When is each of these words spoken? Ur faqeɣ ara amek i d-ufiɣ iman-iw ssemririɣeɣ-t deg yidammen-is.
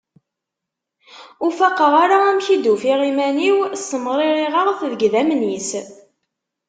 Ur 1.43 1.51
faqeɣ 1.59 1.93
ara 2.03 2.17
amek 2.29 2.47
i 2.55 2.57
d-ufiɣ 2.63 2.99
iman-iw 3.09 3.57
ssemririɣeɣ-t 3.81 4.79
deg 4.91 5.01
yidammen-is. 5.03 5.69